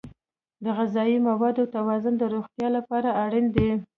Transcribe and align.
د 0.63 0.65
غذایي 0.77 1.17
موادو 1.27 1.63
توازن 1.75 2.13
د 2.17 2.23
روغتیا 2.33 2.67
لپاره 2.77 3.09
اړین 3.23 3.45
دی. 3.55 3.69